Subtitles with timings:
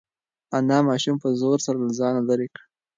[0.57, 2.61] انا ماشوم په زور سره له ځانه لرې کړ.